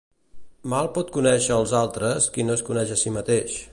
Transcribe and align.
Mal 0.73 0.87
pot 0.95 1.11
conèixer 1.17 1.53
els 1.57 1.73
altres 1.81 2.31
qui 2.39 2.47
no 2.49 2.57
es 2.61 2.65
coneix 2.71 2.95
a 2.97 2.99
si 3.03 3.15
mateix. 3.21 3.61